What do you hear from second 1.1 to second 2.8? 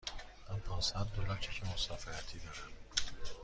دلار چک مسافرتی دارم.